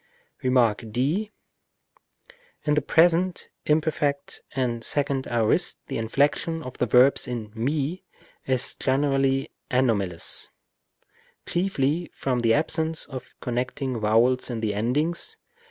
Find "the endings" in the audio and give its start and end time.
14.61-15.37